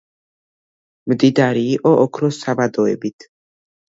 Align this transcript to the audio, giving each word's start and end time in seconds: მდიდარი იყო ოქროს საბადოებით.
მდიდარი 1.11 1.61
იყო 1.73 1.91
ოქროს 2.05 2.39
საბადოებით. 2.47 3.29